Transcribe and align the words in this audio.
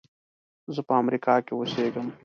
زه 0.75 0.81
په 0.87 0.93
امریکا 1.01 1.35
کې 1.45 1.53
اوسېږم. 1.55 2.07